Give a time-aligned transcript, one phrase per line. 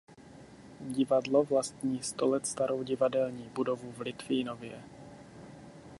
[0.87, 4.83] Divadlo vlastní sto let starou divadelní budovu v Litvínově.